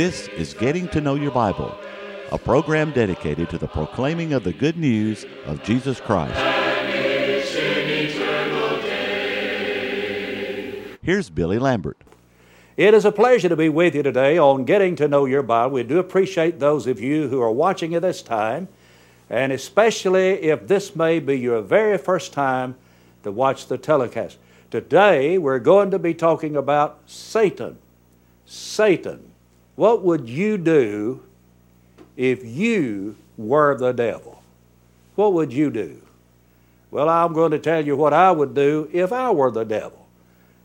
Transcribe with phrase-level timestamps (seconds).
[0.00, 1.76] This is Getting to Know Your Bible,
[2.32, 6.40] a program dedicated to the proclaiming of the good news of Jesus Christ.
[11.02, 11.98] Here's Billy Lambert.
[12.78, 15.74] It is a pleasure to be with you today on Getting to Know Your Bible.
[15.74, 18.68] We do appreciate those of you who are watching at this time,
[19.28, 22.74] and especially if this may be your very first time
[23.22, 24.38] to watch the telecast.
[24.70, 27.76] Today, we're going to be talking about Satan.
[28.46, 29.29] Satan.
[29.80, 31.22] What would you do
[32.14, 34.42] if you were the devil?
[35.14, 36.02] What would you do?
[36.90, 40.06] Well, I'm going to tell you what I would do if I were the devil.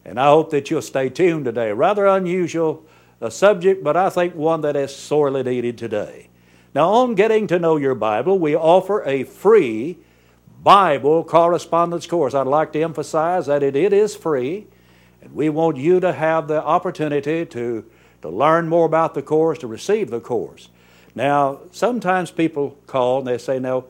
[0.03, 1.71] And I hope that you'll stay tuned today.
[1.71, 2.83] Rather unusual
[3.21, 6.27] a subject, but I think one that is sorely needed today.
[6.73, 9.97] Now, on getting to know your Bible, we offer a free
[10.61, 12.33] Bible correspondence course.
[12.33, 14.67] I'd like to emphasize that it, it is free,
[15.21, 17.85] and we want you to have the opportunity to,
[18.21, 20.69] to learn more about the course, to receive the course.
[21.13, 23.85] Now, sometimes people call and they say, Now,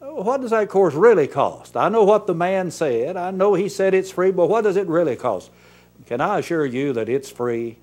[0.00, 1.76] what does that course really cost?
[1.76, 3.16] I know what the man said.
[3.16, 5.50] I know he said it's free, but what does it really cost?
[6.06, 7.76] Can I assure you that it's free?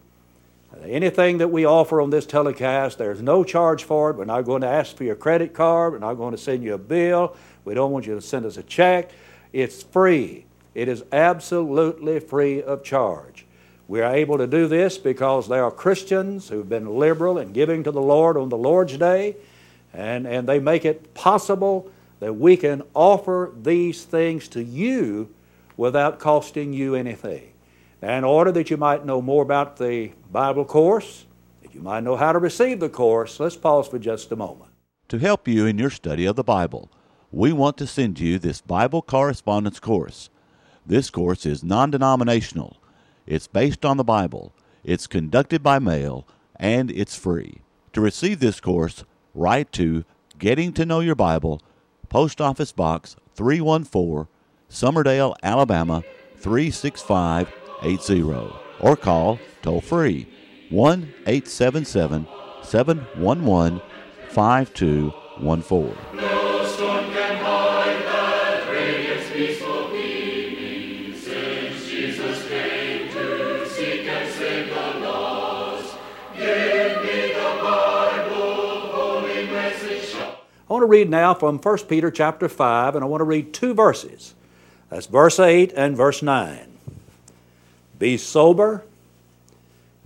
[0.84, 4.18] Anything that we offer on this telecast, there's no charge for it.
[4.18, 5.94] We're not going to ask for your credit card.
[5.94, 7.36] We're not going to send you a bill.
[7.66, 9.12] We don't want you to send us a check.
[9.54, 10.46] It's free.
[10.76, 13.46] It is absolutely free of charge.
[13.88, 17.84] We are able to do this because there are Christians who've been liberal in giving
[17.84, 19.38] to the Lord on the Lord's Day,
[19.94, 25.30] and, and they make it possible that we can offer these things to you
[25.78, 27.54] without costing you anything.
[28.02, 31.26] Now, in order that you might know more about the Bible course,
[31.62, 34.72] that you might know how to receive the course, let's pause for just a moment.
[35.10, 36.92] To help you in your study of the Bible,
[37.32, 40.30] we want to send you this Bible correspondence course.
[40.86, 42.78] This course is non denominational,
[43.28, 47.62] it's based on the Bible, it's conducted by mail, and it's free.
[47.94, 49.04] To receive this course,
[49.36, 50.04] write to
[50.40, 51.62] Getting to Know Your Bible,
[52.10, 54.28] Post Office Box 314,
[54.70, 56.04] Summerdale, Alabama
[56.38, 60.28] 36580, or call toll free
[60.70, 62.28] 1 877
[62.64, 63.82] 711
[64.30, 66.37] 5214.
[80.70, 83.54] I want to read now from 1 Peter chapter 5, and I want to read
[83.54, 84.36] two verses.
[84.90, 86.78] That's verse 8 and verse 9.
[87.98, 88.84] Be sober,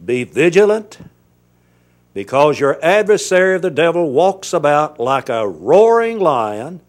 [0.03, 0.99] be vigilant,
[2.13, 6.81] because your adversary the devil walks about like a roaring lion,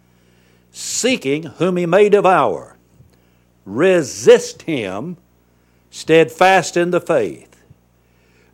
[0.71, 2.77] seeking whom he may devour.
[3.65, 5.17] Resist him,
[5.91, 7.63] steadfast in the faith,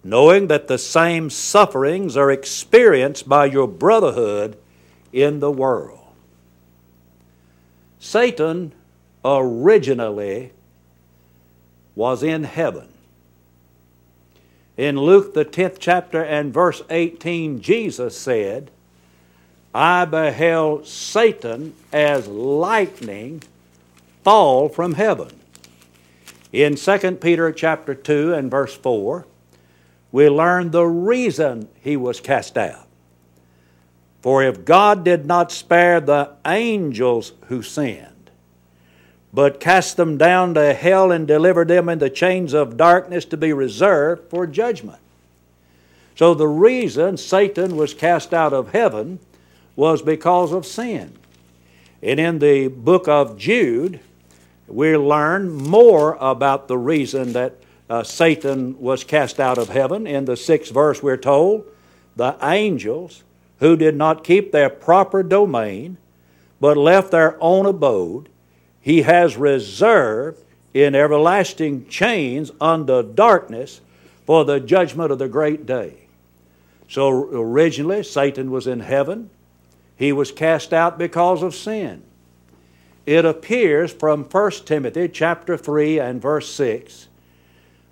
[0.05, 4.57] knowing that the same sufferings are experienced by your brotherhood
[5.13, 6.01] in the world.
[7.99, 8.73] Satan
[9.25, 10.53] originally
[11.95, 12.89] was in heaven.
[14.77, 18.71] In Luke, the 10th chapter and verse 18, Jesus said,
[19.75, 23.43] I beheld Satan as lightning
[24.23, 25.31] fall from heaven.
[26.53, 29.27] In 2 Peter chapter 2 and verse 4,
[30.11, 32.88] we learn the reason he was cast out.
[34.21, 38.31] For if God did not spare the angels who sinned,
[39.33, 43.53] but cast them down to hell and delivered them into chains of darkness to be
[43.53, 44.99] reserved for judgment.
[46.17, 49.21] So the reason Satan was cast out of heaven
[49.77, 51.13] was because of sin.
[52.03, 54.01] And in the book of Jude,
[54.67, 57.55] we learn more about the reason that
[57.89, 60.07] uh, Satan was cast out of heaven.
[60.07, 61.65] In the sixth verse, we're told,
[62.17, 63.23] the angels
[63.61, 65.99] who did not keep their proper domain,
[66.61, 68.29] but left their own abode,
[68.81, 70.43] he has reserved
[70.73, 73.81] in everlasting chains under darkness
[74.27, 75.95] for the judgment of the great day.
[76.89, 79.31] So originally, Satan was in heaven.
[79.97, 82.03] He was cast out because of sin.
[83.05, 87.08] It appears from 1 Timothy chapter 3 and verse 6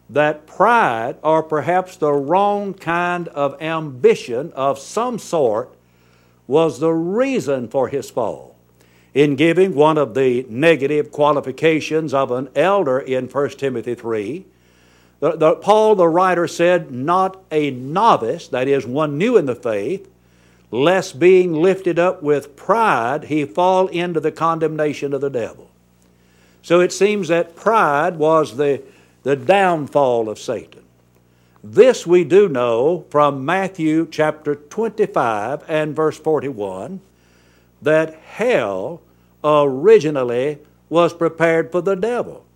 [0.08, 5.75] that pride, or perhaps the wrong kind of ambition of some sort,
[6.47, 8.56] was the reason for his fall.
[9.14, 14.44] In giving one of the negative qualifications of an elder in 1 Timothy 3,
[15.19, 19.55] the, the, Paul the writer said, Not a novice, that is, one new in the
[19.55, 20.09] faith,
[20.70, 25.70] lest being lifted up with pride he fall into the condemnation of the devil.
[26.62, 28.82] So it seems that pride was the
[29.26, 30.84] the downfall of Satan.
[31.64, 37.00] This we do know from Matthew chapter 25 and verse 41
[37.82, 39.02] that hell
[39.43, 42.46] originally was prepared for the devil.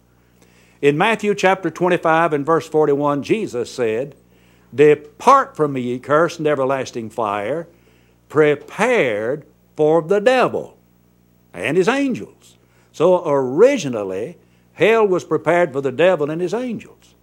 [0.81, 4.14] In Matthew chapter 25 and verse 41, Jesus said,
[4.72, 7.67] Depart from me, ye cursed, and everlasting fire,
[8.28, 9.44] prepared
[9.75, 10.76] for the devil
[11.52, 12.56] and his angels.
[12.93, 14.37] So originally,
[14.81, 17.15] hell was prepared for the devil and his angels.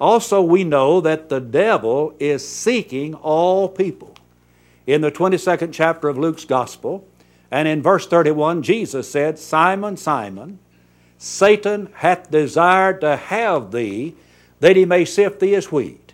[0.00, 4.14] Also, we know that the devil is seeking all people.
[4.86, 7.06] In the 22nd chapter of Luke's Gospel,
[7.50, 10.60] and in verse 31, Jesus said, Simon, Simon,
[11.18, 14.14] Satan hath desired to have thee,
[14.60, 16.12] that he may sift thee as wheat.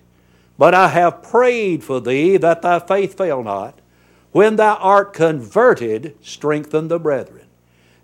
[0.57, 3.79] But I have prayed for thee that thy faith fail not.
[4.33, 7.50] When thou art converted, strengthen the brethren.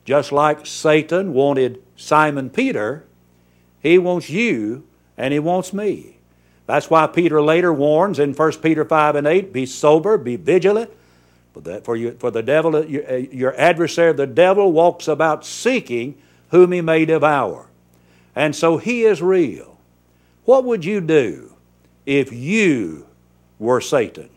[0.07, 3.05] Just like Satan wanted Simon Peter,
[3.81, 4.87] he wants you
[5.19, 6.19] and he wants me.
[6.67, 10.91] That's why Peter later warns in 1 Peter 5 and 8 be sober, be vigilant.
[11.53, 15.09] For, that, for, you, for the devil, uh, your, uh, your adversary, the devil, walks
[15.09, 16.17] about seeking
[16.51, 17.69] whom he may devour.
[18.35, 19.79] And so he is real.
[20.45, 21.57] What would you do
[22.05, 23.07] if you
[23.59, 24.29] were Satan?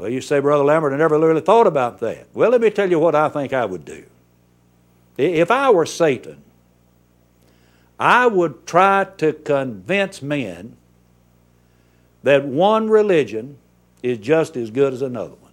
[0.00, 2.28] Well, you say, Brother Lambert, I never really thought about that.
[2.32, 4.06] Well, let me tell you what I think I would do.
[5.18, 6.42] If I were Satan,
[7.98, 10.78] I would try to convince men
[12.22, 13.58] that one religion
[14.02, 15.52] is just as good as another one.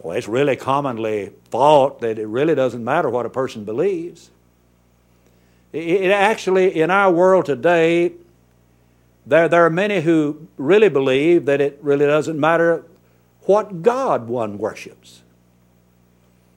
[0.00, 4.30] Well, it's really commonly thought that it really doesn't matter what a person believes.
[5.72, 8.12] It actually, in our world today,
[9.28, 12.84] there, there are many who really believe that it really doesn't matter
[13.42, 15.22] what God one worships.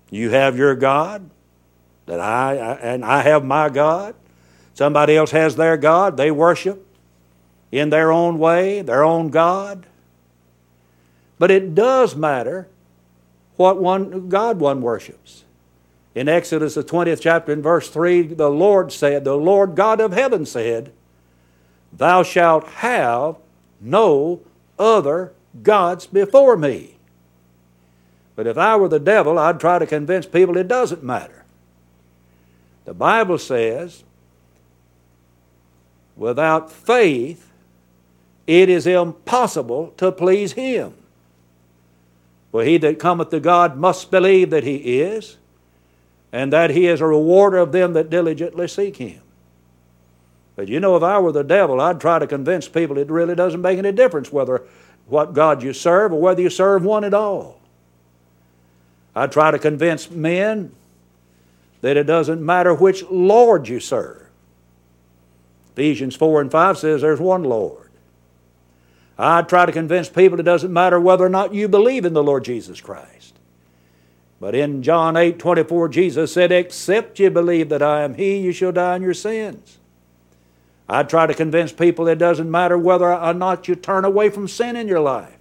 [0.10, 1.30] You have your God,
[2.06, 4.16] that I, I and I have my God.
[4.74, 6.16] Somebody else has their God.
[6.16, 6.86] They worship
[7.74, 9.86] in their own way, their own God.
[11.38, 12.70] But it does matter
[13.58, 15.44] what one God one worships.
[16.16, 20.14] In Exodus the 20th chapter in verse 3, the Lord said, the Lord God of
[20.14, 20.94] heaven said,
[21.94, 23.36] Thou shalt have
[23.80, 24.42] no
[24.80, 25.34] other
[25.64, 26.96] gods before me.
[28.36, 31.44] But if I were the devil, I'd try to convince people it doesn't matter.
[32.86, 34.04] The Bible says,
[36.16, 37.50] without faith,
[38.48, 40.94] it is impossible to please Him.
[42.52, 45.38] For he that cometh to God must believe that He is,
[46.32, 49.22] and that He is a rewarder of them that diligently seek Him.
[50.56, 53.36] But you know, if I were the devil, I'd try to convince people it really
[53.36, 54.64] doesn't make any difference whether
[55.08, 57.60] what God you serve or whether you serve one at all.
[59.16, 60.72] I'd try to convince men
[61.82, 64.28] that it doesn't matter which Lord you serve.
[65.74, 67.90] Ephesians 4 and 5 says there's one Lord.
[69.18, 72.24] I'd try to convince people it doesn't matter whether or not you believe in the
[72.24, 73.36] Lord Jesus Christ.
[74.40, 78.52] But in John 8 24, Jesus said, Except you believe that I am He, you
[78.52, 79.78] shall die in your sins.
[80.92, 84.50] I try to convince people it doesn't matter whether or not you turn away from
[84.50, 85.38] sin in your life.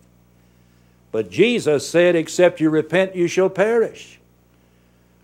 [1.10, 4.20] But Jesus said, Except you repent, you shall perish.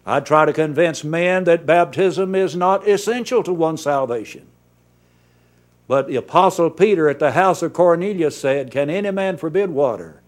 [0.04, 4.48] I try to convince men that baptism is not essential to one's salvation.
[5.86, 10.22] But the Apostle Peter at the house of Cornelius said, Can any man forbid water?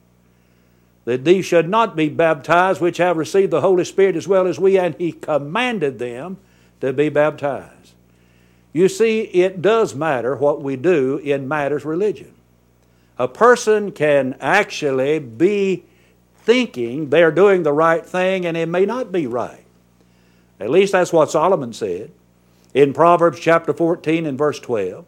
[1.07, 4.61] That these should not be baptized, which have received the Holy Spirit as well as
[4.61, 6.37] we, and he commanded them
[6.81, 7.78] to be baptized.
[8.79, 12.33] You see, it does matter what we do in matters religion.
[13.19, 15.83] A person can actually be
[16.37, 19.65] thinking they're doing the right thing and it may not be right.
[20.61, 22.13] At least that's what Solomon said
[22.73, 25.05] in Proverbs chapter 14 and verse 12.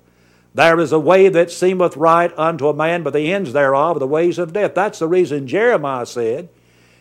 [0.52, 4.00] There is a way that seemeth right unto a man, but the ends thereof are
[4.00, 4.74] the ways of death.
[4.74, 6.48] That's the reason Jeremiah said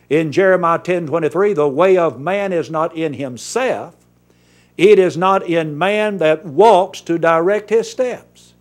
[0.08, 3.96] in Jeremiah 10 23, the way of man is not in himself,
[4.76, 8.54] it is not in man that walks to direct his steps.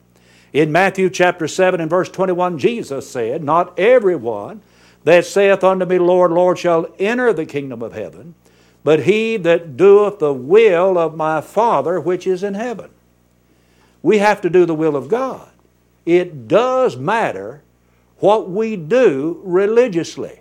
[0.52, 4.62] In Matthew chapter 7 and verse 21, Jesus said, Not everyone
[5.04, 8.36] that saith unto me, Lord, Lord, shall enter the kingdom of heaven,
[8.84, 12.90] but he that doeth the will of my Father which is in heaven.
[14.02, 15.50] We have to do the will of God.
[16.06, 17.62] It does matter
[18.18, 20.40] what we do religiously.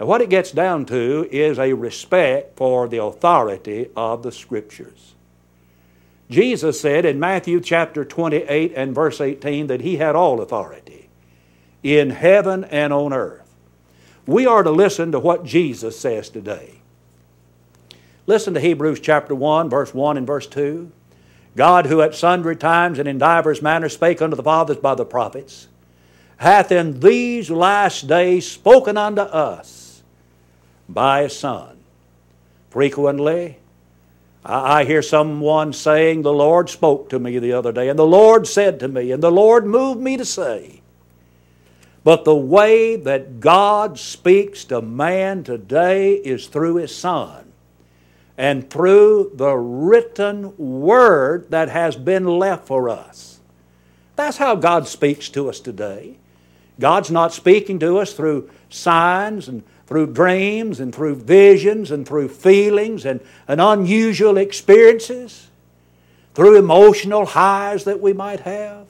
[0.00, 5.14] Now, what it gets down to is a respect for the authority of the Scriptures.
[6.30, 11.10] Jesus said in Matthew chapter 28 and verse 18 that He had all authority
[11.82, 13.54] in heaven and on earth.
[14.26, 16.80] We are to listen to what Jesus says today.
[18.26, 20.90] Listen to Hebrews chapter 1, verse 1 and verse 2.
[21.56, 25.04] God, who at sundry times and in divers manners spake unto the fathers by the
[25.04, 25.68] prophets,
[26.36, 29.79] hath in these last days spoken unto us
[30.92, 31.78] by His Son.
[32.70, 33.58] Frequently,
[34.44, 38.46] I hear someone saying, The Lord spoke to me the other day, and the Lord
[38.46, 40.80] said to me, and the Lord moved me to say.
[42.02, 47.52] But the way that God speaks to man today is through His Son
[48.38, 53.40] and through the written word that has been left for us.
[54.16, 56.16] That's how God speaks to us today.
[56.78, 62.28] God's not speaking to us through signs and through dreams and through visions and through
[62.28, 65.48] feelings and, and unusual experiences,
[66.32, 68.86] through emotional highs that we might have.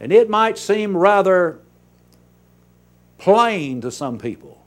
[0.00, 1.58] And it might seem rather
[3.18, 4.58] plain to some people.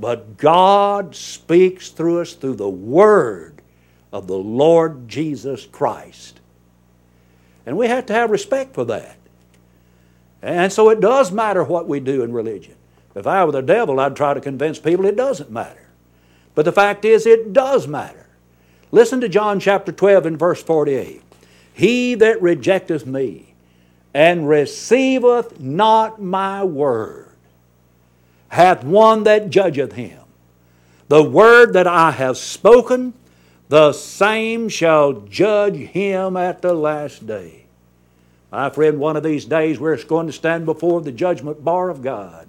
[0.00, 3.62] But God speaks through us through the Word
[4.12, 6.40] of the Lord Jesus Christ.
[7.64, 9.16] And we have to have respect for that.
[10.42, 12.74] And so it does matter what we do in religion.
[13.14, 15.88] If I were the devil, I'd try to convince people it doesn't matter.
[16.54, 18.26] But the fact is, it does matter.
[18.90, 21.22] Listen to John chapter 12 and verse 48.
[21.72, 23.54] He that rejecteth me
[24.12, 27.24] and receiveth not my word
[28.54, 30.20] hath one that judgeth him.
[31.08, 33.12] The word that I have spoken,
[33.68, 37.66] the same shall judge him at the last day.
[38.52, 42.00] My friend, one of these days we're going to stand before the judgment bar of
[42.00, 42.48] God.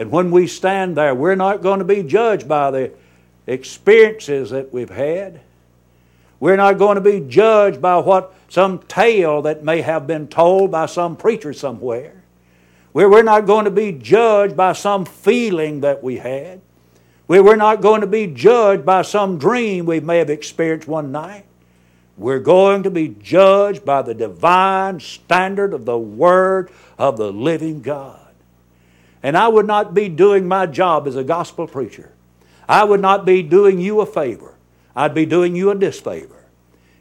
[0.00, 2.92] And when we stand there, we're not going to be judged by the
[3.46, 5.40] experiences that we've had.
[6.40, 10.70] We're not going to be judged by what some tale that may have been told
[10.70, 12.22] by some preacher somewhere.
[12.94, 16.62] We're not going to be judged by some feeling that we had.
[17.28, 21.44] We're not going to be judged by some dream we may have experienced one night.
[22.16, 27.82] We're going to be judged by the divine standard of the Word of the living
[27.82, 28.19] God.
[29.22, 32.12] And I would not be doing my job as a gospel preacher.
[32.68, 34.54] I would not be doing you a favor.
[34.94, 36.44] I'd be doing you a disfavor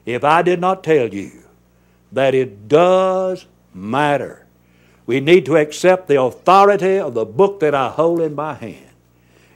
[0.05, 1.43] if I did not tell you
[2.11, 4.45] that it does matter.
[5.05, 8.89] We need to accept the authority of the book that I hold in my hand.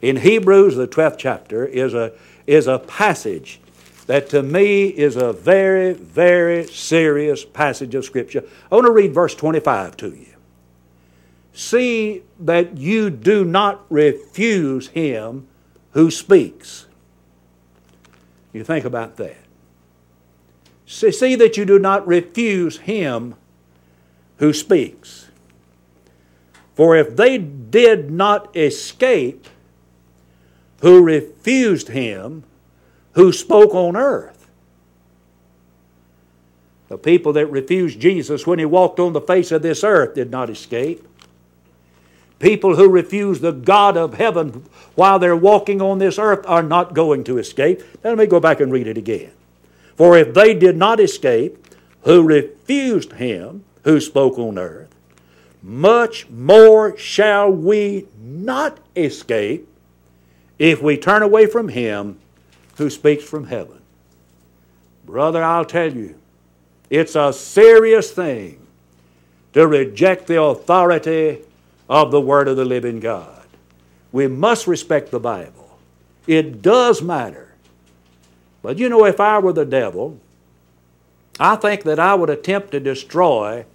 [0.01, 2.11] In Hebrews, the 12th chapter, is a,
[2.45, 3.59] is a passage
[4.07, 8.43] that to me is a very, very serious passage of Scripture.
[8.71, 10.32] I want to read verse 25 to you.
[11.53, 15.47] See that you do not refuse him
[15.91, 16.87] who speaks.
[18.51, 19.37] You think about that.
[20.85, 23.35] See, see that you do not refuse him
[24.37, 25.29] who speaks.
[26.75, 29.47] For if they did not escape
[30.81, 32.43] who refused him
[33.13, 34.49] who spoke on earth,
[36.89, 40.29] the people that refused Jesus when he walked on the face of this earth did
[40.29, 41.07] not escape.
[42.43, 46.93] People who refuse the God of heaven while they're walking on this earth are not
[46.93, 47.81] going to escape.
[48.03, 49.31] Let me go back and read it again.
[49.95, 51.65] For if they did not escape,
[52.01, 54.93] who refused him who spoke on earth,
[55.61, 59.65] much more shall we not escape
[60.59, 62.19] if we turn away from him
[62.75, 63.79] who speaks from heaven.
[65.05, 66.19] Brother, I'll tell you,
[66.89, 68.67] it's a serious thing
[69.53, 71.39] to reject the authority
[71.93, 73.45] of the Word of the living God.
[74.11, 75.77] We must respect the Bible.
[76.25, 77.53] It does matter.
[78.63, 80.19] But you know, if I were the devil,
[81.39, 83.65] I think that I would attempt to destroy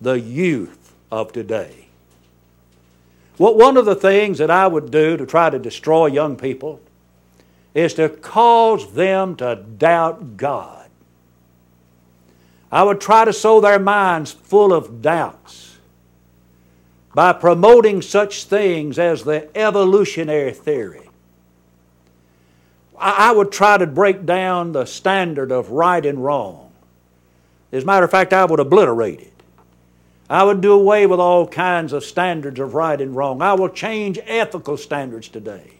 [0.00, 1.88] the youth of today.
[3.36, 6.80] Well, one of the things that I would do to try to destroy young people
[7.74, 10.88] is to cause them to doubt God.
[12.72, 15.67] I would try to sow their minds full of doubts
[17.18, 21.10] by promoting such things as the evolutionary theory.
[22.96, 26.70] I would try to break down the standard of right and wrong.
[27.72, 29.32] As a matter of fact, I would obliterate it.
[30.30, 33.42] I would do away with all kinds of standards of right and wrong.
[33.42, 35.72] I will change ethical standards today.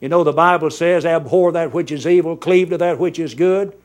[0.00, 3.34] You know, the Bible says, abhor that which is evil, cleave to that which is
[3.34, 3.78] good.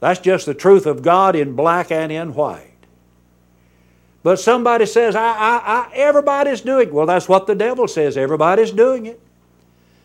[0.00, 2.67] That's just the truth of God in black and in white.
[4.22, 6.92] But somebody says, I, I, I, everybody's doing it.
[6.94, 8.16] Well, that's what the devil says.
[8.16, 9.20] Everybody's doing it.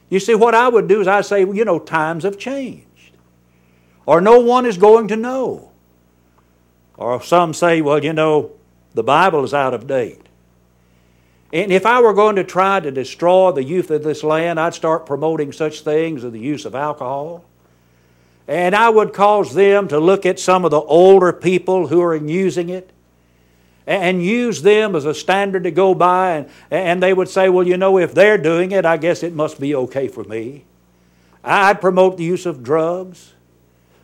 [0.10, 2.88] You see, what I would do is I'd say, well, you know, times have changed.
[4.06, 5.72] Or no one is going to know.
[6.98, 8.52] Or some say, well, you know,
[8.94, 10.22] the Bible is out of date.
[11.52, 14.74] And if I were going to try to destroy the youth of this land, I'd
[14.74, 17.46] start promoting such things as the use of alcohol
[18.48, 22.16] And I would cause them to look at some of the older people who are
[22.16, 22.93] using it
[23.86, 26.32] and use them as a standard to go by.
[26.32, 29.34] And, and they would say, well, you know, if they're doing it, I guess it
[29.34, 30.64] must be okay for me.
[31.44, 33.34] I'd promote the use of drugs.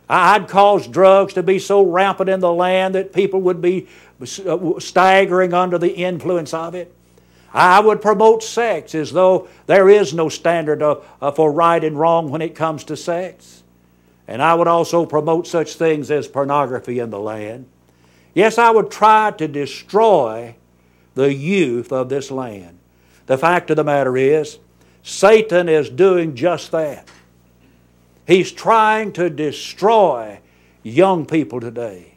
[0.08, 3.86] I'd cause drugs to be so rampant in the land that people would be
[4.20, 6.94] uh, staggering under the influence of it.
[7.52, 11.98] I would promote sex as though there is no standard of, uh, for right and
[11.98, 13.62] wrong when it comes to sex.
[14.28, 17.66] And I would also promote such things as pornography in the land.
[18.34, 20.54] Yes, I would try to destroy
[21.14, 22.78] the youth of this land.
[23.26, 24.58] The fact of the matter is,
[25.02, 27.08] Satan is doing just that.
[28.26, 30.40] He's trying to destroy
[30.82, 32.14] young people today.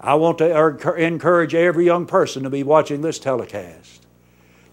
[0.00, 3.98] I want to encourage every young person to be watching this telecast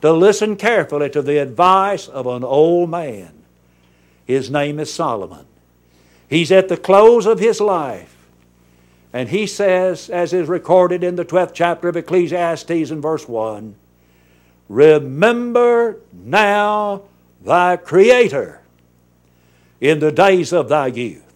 [0.06, 3.32] to listen carefully to the advice of an old man.
[4.25, 5.48] His name is Solomon.
[6.30, 8.15] He's at the close of his life.
[9.16, 13.74] And he says, as is recorded in the 12th chapter of Ecclesiastes in verse 1,
[14.68, 17.04] Remember now
[17.42, 18.62] thy Creator
[19.80, 21.34] in the days of thy youth.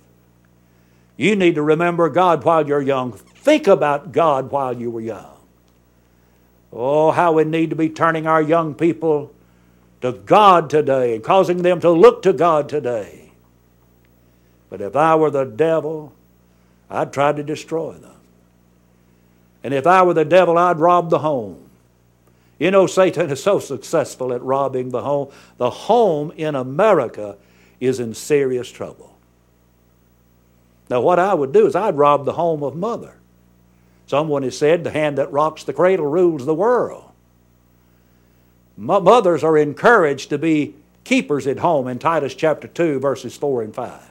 [1.16, 3.14] You need to remember God while you're young.
[3.14, 5.38] Think about God while you were young.
[6.74, 9.34] Oh, how we need to be turning our young people
[10.02, 13.32] to God today and causing them to look to God today.
[14.70, 16.12] But if I were the devil,
[16.89, 18.15] I'd try to destroy them.
[19.63, 21.69] And if I were the devil, I'd rob the home.
[22.58, 25.31] You know, Satan is so successful at robbing the home.
[25.58, 27.38] The home in America
[27.79, 29.15] is in serious trouble.
[30.89, 33.15] Now, what I would do is I'd rob the home of mother.
[34.08, 37.03] Someone has said, the hand that rocks the cradle rules the world.
[38.75, 43.75] Mothers are encouraged to be keepers at home in Titus chapter 2, verses 4 and
[43.75, 44.02] 5.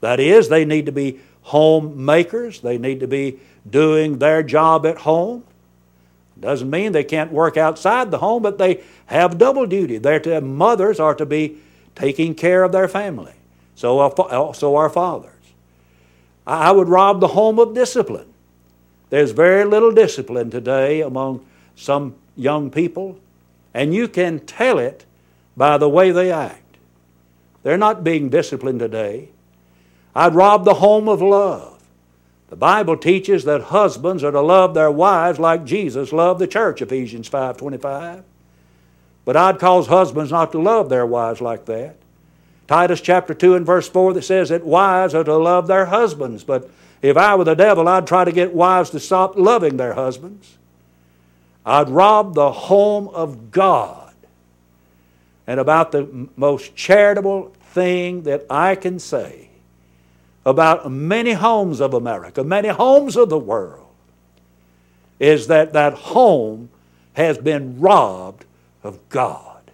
[0.00, 2.60] That is, they need to be homemakers.
[2.60, 5.44] They need to be doing their job at home.
[6.38, 9.98] Doesn't mean they can't work outside the home, but they have double duty.
[9.98, 11.58] They're to, mothers are to be
[11.94, 13.32] taking care of their family.
[13.74, 15.32] So uh, are, uh, so are fathers.
[16.46, 18.32] I would rob the home of discipline.
[19.10, 23.18] There's very little discipline today among some young people,
[23.72, 25.04] and you can tell it
[25.56, 26.76] by the way they act.
[27.62, 29.30] They're not being disciplined today.
[30.16, 31.78] I'd rob the home of love.
[32.48, 36.80] The Bible teaches that husbands are to love their wives like Jesus loved the church,
[36.80, 38.22] Ephesians 5.25.
[39.26, 41.96] But I'd cause husbands not to love their wives like that.
[42.66, 46.44] Titus chapter 2 and verse 4 that says that wives are to love their husbands.
[46.44, 46.70] But
[47.02, 50.56] if I were the devil, I'd try to get wives to stop loving their husbands.
[51.66, 54.14] I'd rob the home of God.
[55.46, 59.46] And about the most charitable thing that I can say
[60.46, 63.88] about many homes of America, many homes of the world,
[65.18, 66.70] is that that home
[67.14, 68.44] has been robbed
[68.84, 69.70] of God.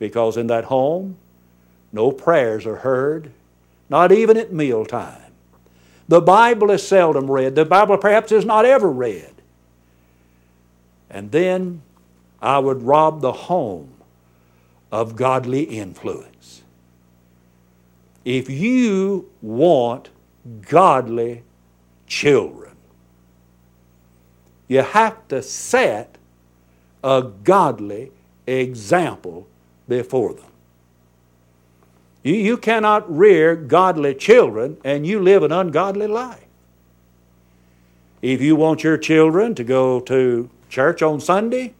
[0.00, 1.16] Because in that home,
[1.92, 3.30] no prayers are heard,
[3.88, 5.32] not even at mealtime.
[6.08, 7.54] The Bible is seldom read.
[7.54, 9.32] The Bible perhaps is not ever read.
[11.08, 11.82] And then
[12.42, 13.90] I would rob the home
[14.90, 16.37] of godly influence.
[18.28, 20.10] If you want
[20.60, 21.44] godly
[22.06, 22.76] children,
[24.66, 26.18] you have to set
[27.02, 28.12] a godly
[28.46, 29.48] example
[29.88, 30.52] before them.
[32.22, 36.44] You, you cannot rear godly children and you live an ungodly life.
[38.20, 41.72] If you want your children to go to church on Sunday,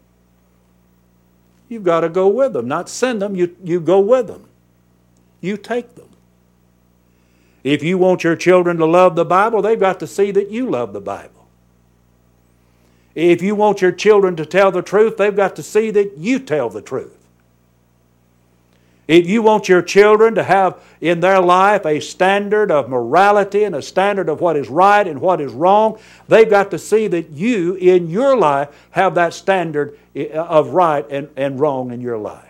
[1.69, 4.49] you've got to go with them, not send them, you, you go with them.
[5.43, 6.08] You take them.
[7.65, 10.71] If you want your children to love the Bible, they've got to see that you
[10.71, 11.47] love the Bible.
[13.15, 16.39] If you want your children to tell the truth, they've got to see that you
[16.39, 17.19] tell the truth.
[19.09, 23.75] If you want your children to have in their life a standard of morality and
[23.75, 27.31] a standard of what is right and what is wrong, they've got to see that
[27.31, 32.19] you in your life have that standard eh, of right and, and wrong in your
[32.19, 32.45] life.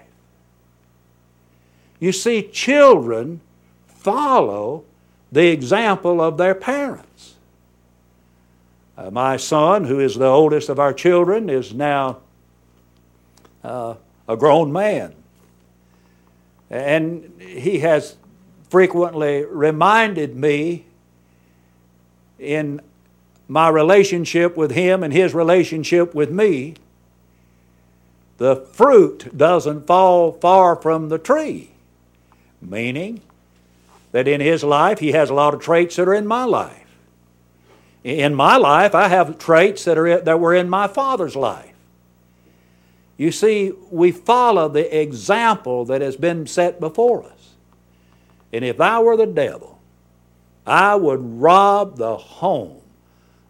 [2.00, 3.40] You see, children
[3.86, 4.84] follow
[5.30, 7.34] the example of their parents.
[8.96, 12.18] Uh, my son, who is the oldest of our children, is now
[13.62, 13.94] uh,
[14.28, 15.14] a grown man.
[16.70, 18.16] And he has
[18.70, 20.84] frequently reminded me
[22.38, 22.80] in
[23.46, 26.74] my relationship with him and his relationship with me
[28.38, 31.72] the fruit doesn't fall far from the tree.
[32.62, 33.20] Meaning,
[34.12, 36.84] that in his life he has a lot of traits that are in my life.
[38.04, 41.74] In my life, I have traits that, are, that were in my father's life.
[43.16, 47.54] You see, we follow the example that has been set before us.
[48.52, 49.78] And if I were the devil,
[50.64, 52.80] I would rob the home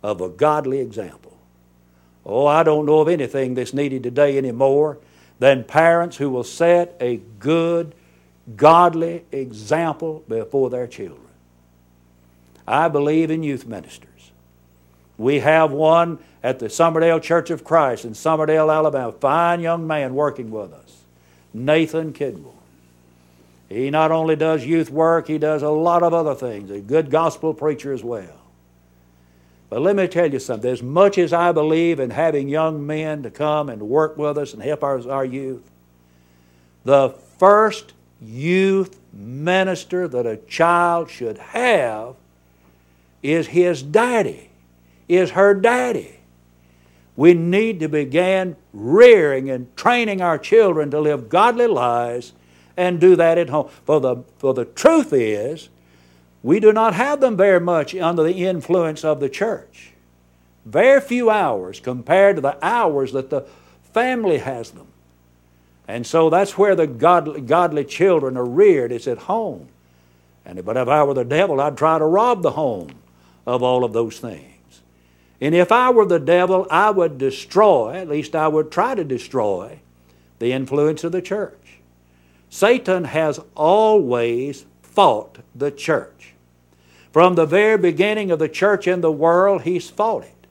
[0.03, 1.37] of a godly example.
[2.25, 4.99] Oh, I don't know of anything that's needed today anymore
[5.39, 7.95] than parents who will set a good,
[8.57, 11.21] godly example before their children.
[12.67, 14.31] I believe in youth ministers.
[15.17, 20.15] We have one at the Summerdale Church of Christ in Summerdale, Alabama, fine young man
[20.15, 21.03] working with us,
[21.53, 22.55] Nathan Kidwell.
[23.69, 26.71] He not only does youth work, he does a lot of other things.
[26.71, 28.39] A good gospel preacher as well.
[29.69, 30.71] But let me tell you something.
[30.71, 34.55] As much as I believe in having young men to come and work with us
[34.55, 35.71] and help our, our youth,
[36.85, 42.17] the first youth minister that a child should have
[43.23, 44.51] is his daddy,
[45.09, 46.21] is her daddy.
[47.17, 52.33] We need to begin rearing and training our children to live godly lives
[52.77, 53.69] and do that at home.
[53.85, 55.69] For the, for the truth is,
[56.45, 59.91] we do not have them very much under the influence of the church.
[60.65, 63.41] Very few hours compared to the hours that the
[63.93, 64.87] family has them.
[65.89, 68.93] And so that's where the godly, godly children are reared.
[68.93, 69.69] It's at home.
[70.45, 72.91] And but if I were the devil, I'd try to rob the home
[73.47, 74.83] of all of those things.
[75.41, 79.05] And if I were the devil, I would destroy, at least I would try to
[79.05, 79.81] destroy,
[80.39, 81.79] the influence of the church.
[82.51, 86.35] Satan has always fought the church.
[87.13, 90.47] From the very beginning of the church in the world, he's fought it.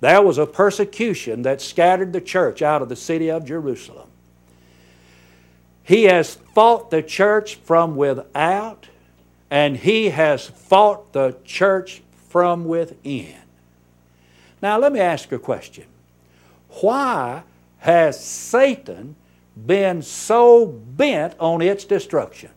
[0.00, 4.08] There was a persecution that scattered the church out of the city of Jerusalem.
[5.84, 8.88] He has fought the church from without,
[9.50, 13.36] and he has fought the church from within.
[14.62, 15.84] Now, let me ask a question.
[16.80, 17.42] Why
[17.78, 19.14] has Satan
[19.66, 22.50] been so bent on its destruction?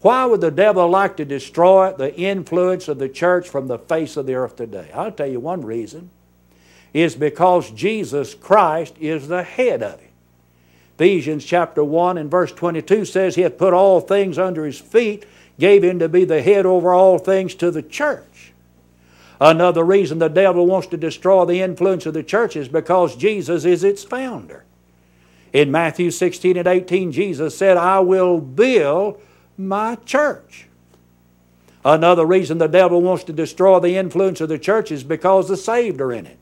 [0.00, 4.16] Why would the devil like to destroy the influence of the church from the face
[4.16, 4.90] of the earth today?
[4.94, 6.10] I'll tell you one reason.
[6.92, 10.07] Is because Jesus Christ is the head of it.
[10.98, 15.24] Ephesians chapter 1 and verse 22 says he hath put all things under his feet,
[15.56, 18.52] gave him to be the head over all things to the church.
[19.40, 23.64] Another reason the devil wants to destroy the influence of the church is because Jesus
[23.64, 24.64] is its founder.
[25.52, 29.20] In Matthew 16 and 18, Jesus said, I will build
[29.56, 30.66] my church.
[31.84, 35.56] Another reason the devil wants to destroy the influence of the church is because the
[35.56, 36.38] saved are in it.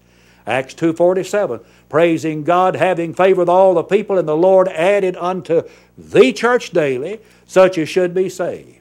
[0.47, 5.63] Acts 2.47, praising God, having favor with all the people, and the Lord added unto
[5.99, 8.79] the church daily such as should be saved.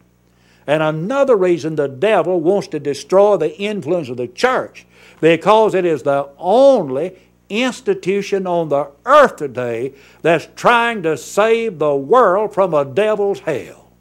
[0.67, 4.85] And another reason the devil wants to destroy the influence of the church
[5.21, 7.17] because it is the only
[7.49, 13.91] institution on the earth today that's trying to save the world from a devil's hell.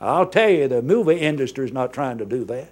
[0.00, 2.71] I'll tell you, the movie industry is not trying to do that.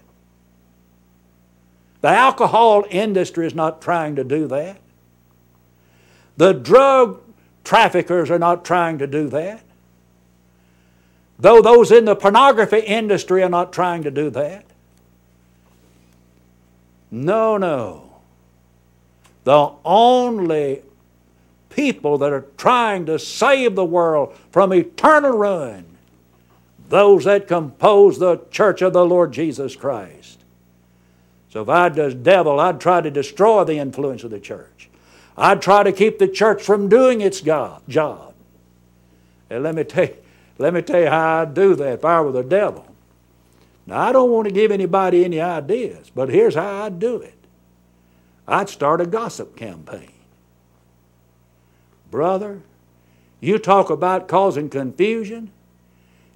[2.00, 4.78] The alcohol industry is not trying to do that.
[6.36, 7.20] The drug
[7.64, 9.62] traffickers are not trying to do that.
[11.38, 14.64] Though those in the pornography industry are not trying to do that.
[17.10, 18.10] No, no.
[19.44, 20.82] The only
[21.70, 25.86] people that are trying to save the world from eternal ruin,
[26.88, 30.39] those that compose the church of the Lord Jesus Christ.
[31.50, 34.88] So if I'd the devil, I'd try to destroy the influence of the church.
[35.36, 38.34] I'd try to keep the church from doing its God, job.
[39.48, 40.16] And let me tell you,
[40.58, 42.86] let me tell you how I'd do that if I were the devil.
[43.86, 47.34] Now, I don't want to give anybody any ideas, but here's how I'd do it
[48.46, 50.12] I'd start a gossip campaign.
[52.10, 52.60] Brother,
[53.40, 55.50] you talk about causing confusion.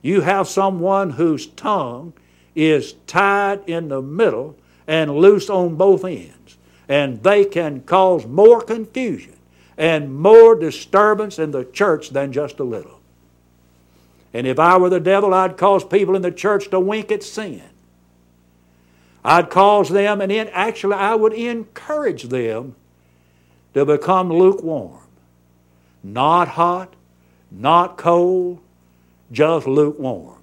[0.02, 2.12] You have someone whose tongue
[2.54, 6.56] is tied in the middle and loose on both ends,
[6.88, 9.36] and they can cause more confusion
[9.76, 13.00] and more disturbance in the church than just a little.
[14.32, 17.22] And if I were the devil, I'd cause people in the church to wink at
[17.22, 17.62] sin.
[19.24, 22.74] I'd cause them, and in, actually, I would encourage them
[23.72, 25.00] to become lukewarm.
[26.02, 26.94] Not hot,
[27.50, 28.60] not cold,
[29.32, 30.42] just lukewarm.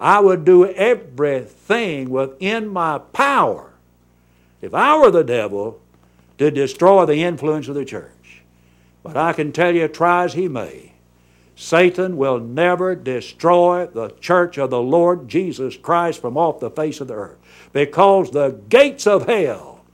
[0.00, 3.73] I would do everything within my power,
[4.64, 5.80] if I were the devil,
[6.38, 8.42] to destroy the influence of the church.
[9.02, 10.92] But I can tell you, try as he may,
[11.56, 17.00] Satan will never destroy the church of the Lord Jesus Christ from off the face
[17.00, 17.36] of the earth
[17.72, 19.84] because the gates of hell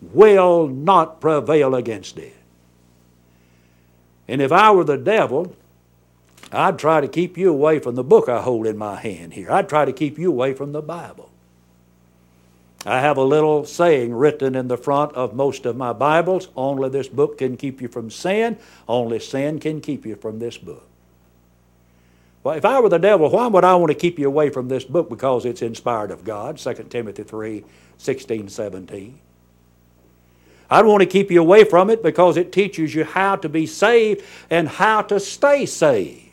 [0.00, 2.36] will not prevail against it.
[4.26, 5.54] And if I were the devil,
[6.52, 9.50] I'd try to keep you away from the book I hold in my hand here.
[9.50, 11.29] I'd try to keep you away from the Bible.
[12.86, 16.88] I have a little saying written in the front of most of my Bibles only
[16.88, 20.86] this book can keep you from sin, only sin can keep you from this book.
[22.42, 24.68] Well, if I were the devil, why would I want to keep you away from
[24.68, 25.10] this book?
[25.10, 27.64] Because it's inspired of God, 2 Timothy 3
[27.98, 29.18] 16, 17.
[30.70, 33.66] I'd want to keep you away from it because it teaches you how to be
[33.66, 36.29] saved and how to stay saved.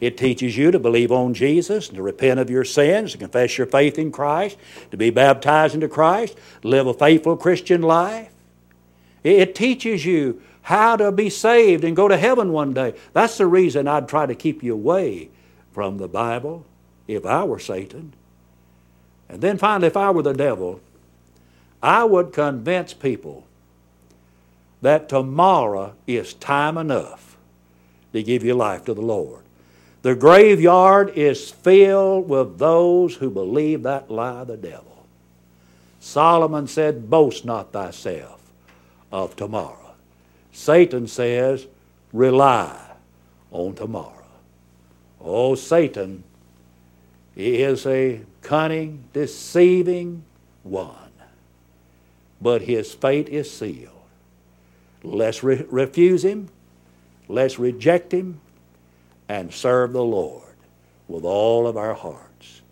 [0.00, 3.66] It teaches you to believe on Jesus, to repent of your sins, to confess your
[3.66, 4.56] faith in Christ,
[4.90, 8.30] to be baptized into Christ, live a faithful Christian life.
[9.24, 12.94] It teaches you how to be saved and go to heaven one day.
[13.12, 15.30] That's the reason I'd try to keep you away
[15.72, 16.64] from the Bible
[17.08, 18.12] if I were Satan.
[19.28, 20.80] And then finally, if I were the devil,
[21.82, 23.46] I would convince people
[24.80, 27.36] that tomorrow is time enough
[28.12, 29.42] to give your life to the Lord.
[30.02, 35.06] The graveyard is filled with those who believe that lie of the devil.
[35.98, 38.40] Solomon said, Boast not thyself
[39.10, 39.94] of tomorrow.
[40.52, 41.66] Satan says,
[42.12, 42.78] Rely
[43.50, 44.14] on tomorrow.
[45.20, 46.22] Oh, Satan
[47.36, 50.24] is a cunning, deceiving
[50.62, 51.12] one,
[52.40, 53.92] but his fate is sealed.
[55.02, 56.48] Let's re- refuse him,
[57.28, 58.40] let's reject him,
[59.28, 60.42] and serve the Lord
[61.06, 62.62] with all of our hearts.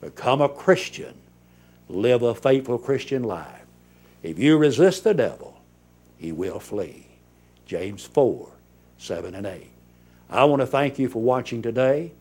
[0.00, 1.14] Become a Christian.
[1.88, 3.66] Live a faithful Christian life.
[4.22, 5.60] If you resist the devil,
[6.16, 7.06] he will flee.
[7.66, 8.50] James 4
[8.98, 9.70] 7 and 8.
[10.30, 12.12] I want to thank you for watching today.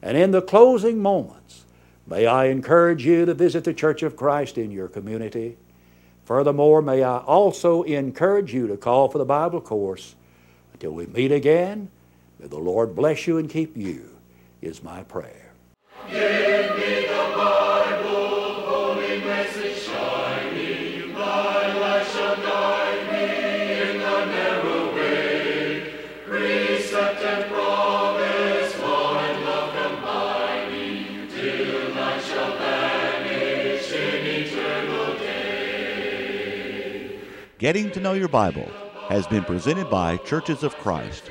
[0.00, 1.64] And in the closing moments,
[2.06, 5.56] may I encourage you to visit the Church of Christ in your community.
[6.24, 10.16] Furthermore, may I also encourage you to call for the Bible course.
[10.72, 11.90] Until we meet again,
[12.42, 14.16] May the Lord bless you and keep you,
[14.60, 15.52] is my prayer.
[16.10, 25.94] Give me the Bible, holy message shining, shall guide me in the narrow way.
[26.26, 37.20] Precept and promise, love combining, till shall vanish in eternal day.
[37.58, 38.68] Getting to Know Your Bible
[39.08, 41.30] has been presented by Churches of Christ.